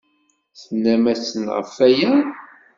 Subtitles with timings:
[0.61, 2.11] Tennam-asen ɣef waya?